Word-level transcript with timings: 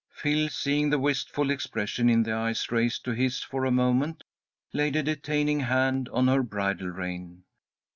Phil, 0.09 0.49
seeing 0.49 0.89
the 0.89 0.97
wistful 0.97 1.51
expression 1.51 2.09
in 2.09 2.23
the 2.23 2.33
eyes 2.33 2.71
raised 2.71 3.05
to 3.05 3.11
his 3.11 3.43
for 3.43 3.65
a 3.65 3.71
moment, 3.71 4.23
laid 4.73 4.95
a 4.95 5.03
detaining 5.03 5.59
hand 5.59 6.09
on 6.09 6.27
her 6.27 6.41
bridle 6.41 6.89
rein. 6.89 7.43